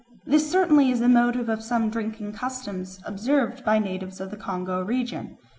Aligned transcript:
This 0.25 0.49
certainly 0.51 0.89
is 0.89 0.99
the 0.99 1.07
motive 1.07 1.47
of 1.47 1.61
some 1.61 1.91
drinking 1.91 2.33
customs 2.33 2.99
observed 3.05 3.63
by 3.63 3.77
natives 3.77 4.19
of 4.19 4.31
the 4.31 4.35
Congo 4.35 4.81
region. 4.83 5.37